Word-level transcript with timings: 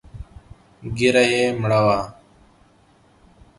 ږيره 0.97 1.23
يې 1.31 1.43
مړه 1.61 1.79
وه. 1.85 1.99